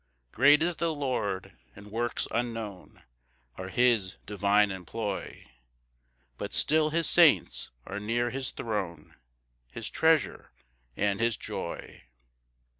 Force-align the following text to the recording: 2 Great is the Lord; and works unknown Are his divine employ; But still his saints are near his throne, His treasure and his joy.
2 0.31 0.35
Great 0.37 0.63
is 0.63 0.77
the 0.77 0.91
Lord; 0.91 1.55
and 1.75 1.91
works 1.91 2.27
unknown 2.31 3.03
Are 3.55 3.67
his 3.67 4.17
divine 4.25 4.71
employ; 4.71 5.45
But 6.39 6.53
still 6.53 6.89
his 6.89 7.07
saints 7.07 7.69
are 7.85 7.99
near 7.99 8.31
his 8.31 8.49
throne, 8.49 9.13
His 9.71 9.91
treasure 9.91 10.53
and 10.97 11.19
his 11.19 11.37
joy. 11.37 12.05